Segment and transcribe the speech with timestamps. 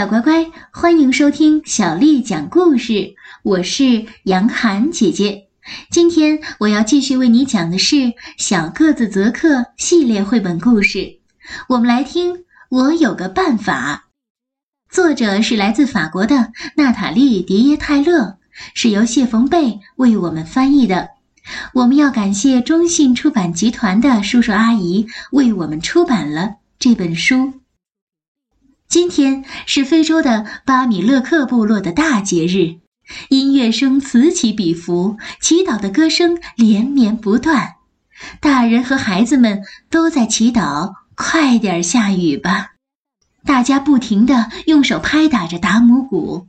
[0.00, 3.14] 小乖乖，欢迎收听小丽讲故事。
[3.42, 5.48] 我是杨涵姐姐。
[5.90, 7.96] 今天我要继续为你讲的是
[8.38, 11.18] 《小个子泽克》系列绘本故事。
[11.68, 12.32] 我们来听
[12.70, 14.06] 《我有个办法》。
[14.90, 18.38] 作者是来自法国的娜塔莉·迪耶泰勒，
[18.72, 21.10] 是由谢冯贝为我们翻译的。
[21.74, 27.59] 我们要感谢中信出版集团的叔叔阿姨为我们出版了这本书。
[28.90, 32.80] 今天是非洲的巴米勒克部落的大节日，
[33.28, 37.76] 音乐声此起彼伏，祈祷的歌声连绵不断，
[38.40, 42.72] 大人和孩子们都在祈祷快点下雨吧。
[43.44, 46.48] 大家不停地用手拍打着达姆鼓，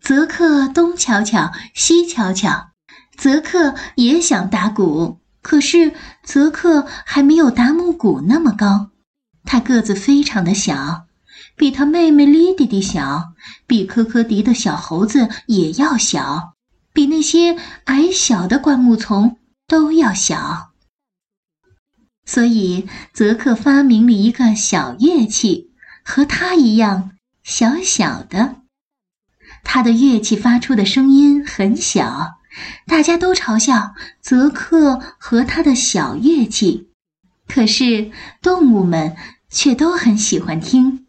[0.00, 2.68] 泽克东瞧瞧西瞧瞧，
[3.16, 8.90] 泽克也想打鼓，可是泽克还没有达姆鼓那么高，
[9.44, 11.06] 他个子非常的小。
[11.56, 13.32] 比他妹妹莉迪迪小，
[13.66, 16.54] 比科科迪的小猴子也要小，
[16.92, 20.72] 比那些矮小的灌木丛都要小。
[22.24, 25.72] 所以，泽克发明了一个小乐器，
[26.04, 27.12] 和他一样
[27.42, 28.56] 小小的。
[29.64, 32.38] 他的乐器发出的声音很小，
[32.86, 36.90] 大家都嘲笑泽克和他的小乐器，
[37.46, 39.16] 可是动物们
[39.50, 41.01] 却都很喜欢听。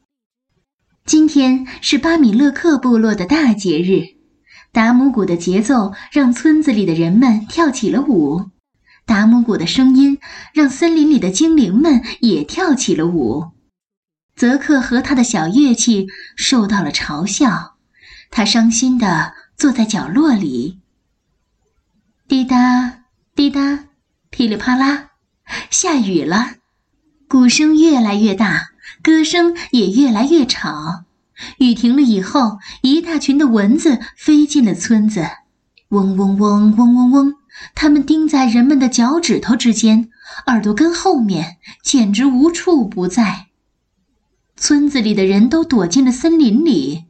[1.05, 4.15] 今天是巴米勒克部落的大节日，
[4.71, 8.51] 达姆鼓的节奏让村子里的人们跳起了舞，
[9.05, 10.17] 达姆鼓的声音
[10.53, 13.51] 让森林里的精灵们也跳起了舞。
[14.37, 17.75] 泽克和他的小乐器受到了嘲笑，
[18.31, 20.79] 他伤心地坐在角落里。
[22.29, 23.03] 滴答
[23.35, 23.89] 滴答，
[24.29, 25.09] 噼里啪啦，
[25.69, 26.55] 下雨了，
[27.27, 28.72] 鼓声越来越大。
[29.03, 31.03] 歌声也越来越吵。
[31.57, 35.27] 雨停了以后，一大群的蚊子飞进了村子，
[35.89, 37.33] 嗡嗡嗡嗡嗡嗡，
[37.75, 40.09] 它们叮在人们的脚趾头之间、
[40.45, 43.47] 耳朵根后面，简直无处不在。
[44.55, 47.05] 村子里的人都躲进了森林里，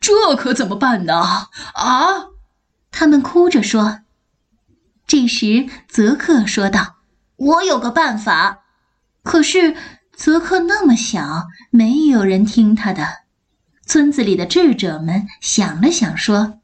[0.00, 1.48] 这可怎么办呢？
[1.74, 2.26] 啊！
[2.92, 4.00] 他们哭着说。
[5.06, 6.96] 这时，泽克说道
[7.36, 8.60] ：“我有个办法。”
[9.24, 9.74] 可是。
[10.16, 13.24] 泽克那么小，没有人听他的。
[13.86, 16.60] 村子里的智者们想了想，说：“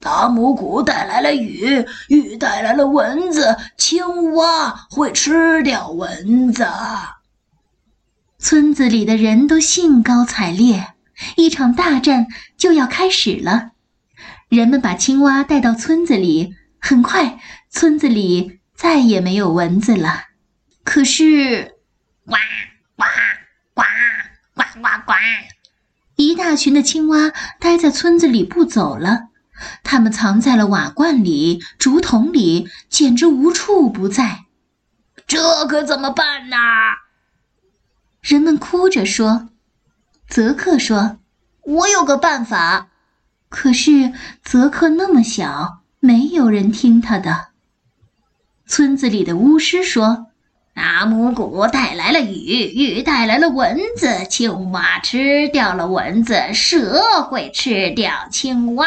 [0.00, 6.66] 达姆谷带来了雨，雨带来了蚊子，青蛙会吃掉蚊子。”
[8.38, 10.94] 村子里的人都兴高采烈，
[11.36, 12.26] 一场大战
[12.56, 13.72] 就要开始了。
[14.48, 20.24] 人们把青蛙带到村子里，很快，村子里再也没有蚊子了。
[20.84, 21.74] 可是，
[22.26, 22.38] 哇！
[22.96, 23.04] 呱
[23.74, 23.82] 呱
[24.54, 25.12] 呱呱呱！
[26.16, 27.30] 一大群的青蛙
[27.60, 29.28] 待在村子里不走了，
[29.82, 34.46] 它们藏在了瓦罐里、竹筒里，简直无处不在。
[35.26, 36.56] 这可怎么办呢？
[38.22, 39.50] 人们哭着说。
[40.28, 41.18] 泽克说
[41.62, 42.88] ：“我有个办法。”
[43.50, 44.12] 可是
[44.42, 47.48] 泽克那么小，没有人听他的。
[48.66, 50.28] 村子里的巫师说。
[50.76, 58.86] 达姆鼓带来了雨，雨带来了蚊子，青蛙吃掉了蚊子，蛇会吃掉青蛙。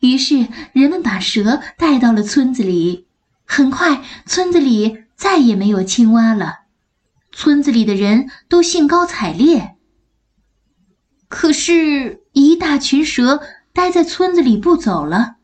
[0.00, 3.06] 于是人们把蛇带到了村子里，
[3.44, 6.62] 很快村子里再也没有青蛙了。
[7.30, 9.76] 村子里的人都兴高采烈。
[11.28, 13.40] 可是，一大群蛇
[13.72, 15.36] 待在村子里不走了，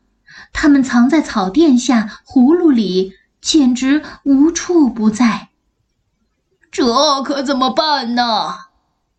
[0.51, 5.47] 它们藏在草垫下、葫芦里，简直无处不在。
[6.73, 8.55] 这可怎么办呢？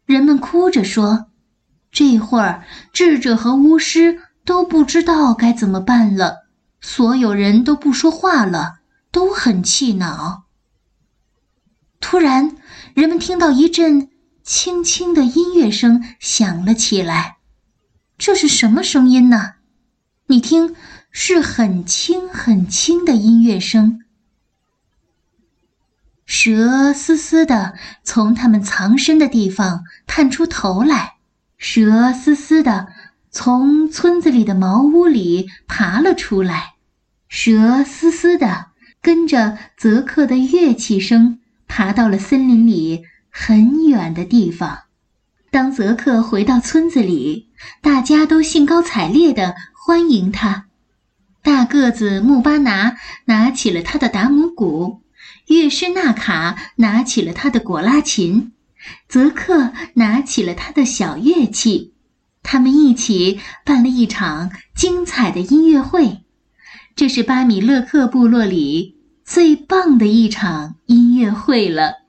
[0.07, 1.27] 人们哭着说。
[1.93, 6.49] 这会儿，智者和巫师都不知道该怎么办了。
[6.81, 8.81] 所有人都不说话了，
[9.13, 10.47] 都很气恼。
[12.01, 12.57] 突然，
[12.93, 14.11] 人们听到一阵
[14.43, 17.37] 轻轻的音乐声响了起来。
[18.19, 19.53] 这是什么声音呢？
[20.27, 20.75] 你听，
[21.13, 24.01] 是很轻很轻的音乐声。
[26.37, 31.15] 蛇嘶嘶地从它们藏身的地方探出头来，
[31.57, 32.89] 蛇嘶嘶地
[33.31, 36.75] 从村子里的茅屋里爬了出来，
[37.29, 38.67] 蛇嘶嘶地
[39.01, 41.39] 跟着泽克的乐器声
[41.69, 44.81] 爬到了森林里很远的地方。
[45.53, 47.51] 当泽克回到村子里，
[47.81, 50.67] 大家都兴高采烈地欢迎他。
[51.45, 52.97] 大个子穆巴拿
[53.27, 55.04] 拿起了他的达姆鼓。
[55.47, 58.53] 乐师纳卡拿起了他的果拉琴，
[59.09, 61.93] 泽克拿起了他的小乐器，
[62.43, 66.23] 他们一起办了一场精彩的音乐会。
[66.97, 72.05] 这是巴米勒克部落里最棒的一场音乐会了。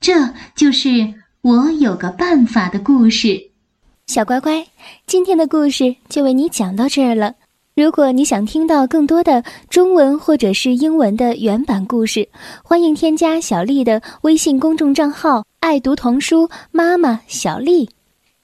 [0.00, 3.50] 这就是我有个办法的故事。
[4.06, 4.66] 小乖乖，
[5.06, 7.34] 今天的故事就为你讲到这儿了。
[7.80, 12.28] 如果你想听到更多的中文或者是英文的原版故事，
[12.62, 17.88] 欢迎添加小丽的微信公众账号“爱读童书妈妈小丽”。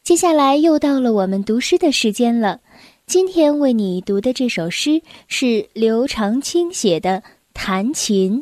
[0.03, 2.61] 接下来又到了我们读诗的时间了。
[3.07, 7.19] 今天为你读的这首诗是刘长卿写的
[7.53, 8.41] 《弹琴》。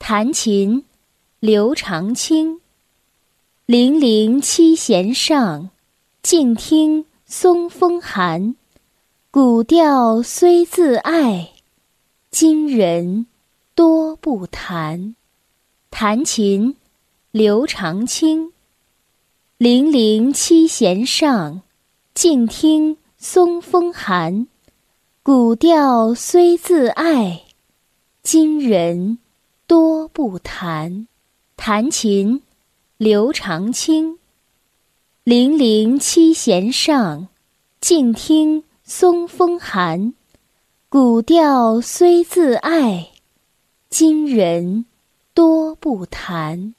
[0.00, 0.82] 弹琴，
[1.38, 2.58] 刘长卿。
[3.66, 5.70] 零零七弦上，
[6.24, 8.56] 静听松风寒。
[9.32, 11.52] 古调虽自爱，
[12.32, 13.26] 今人
[13.76, 15.14] 多不弹。
[15.88, 16.74] 弹琴，
[17.30, 18.52] 刘长卿。
[19.56, 21.62] 零零七弦上，
[22.12, 22.96] 静听。
[23.18, 24.48] 松风寒，
[25.22, 27.44] 古调虽自爱，
[28.24, 29.18] 今人
[29.68, 31.06] 多不弹。
[31.54, 32.42] 弹琴，
[32.96, 34.18] 刘长卿。
[35.22, 37.28] 零零七弦上，
[37.80, 40.14] 静听松风寒。
[40.88, 43.08] 古调虽自爱，
[43.88, 44.84] 今人
[45.32, 46.74] 多不弹。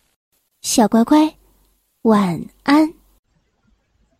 [0.61, 1.37] 小乖乖，
[2.01, 2.93] 晚安。